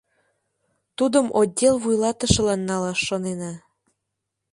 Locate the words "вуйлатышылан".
1.83-2.61